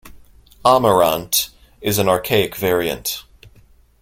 [0.65, 1.49] "Amarant"
[1.79, 3.23] is an archaic variant.